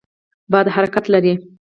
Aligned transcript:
باد 0.51 0.67
حرکت 0.75 1.03
لري. 1.13 1.33